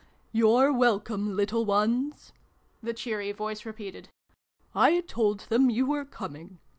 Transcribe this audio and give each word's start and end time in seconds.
"You're 0.41 0.73
welcome, 0.73 1.35
little 1.35 1.63
ones!" 1.63 2.33
the 2.81 2.91
cheery 2.91 3.31
voice 3.33 3.67
repeated." 3.67 4.09
I 4.73 5.01
told 5.01 5.41
them 5.41 5.69
you 5.69 5.85
were 5.85 6.05
coming. 6.05 6.57